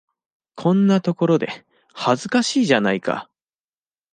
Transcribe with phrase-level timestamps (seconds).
[0.55, 1.63] こんなところで、
[1.93, 3.29] 恥ずかしいじゃないか。